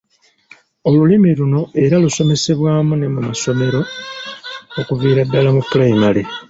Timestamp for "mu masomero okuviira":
3.13-5.21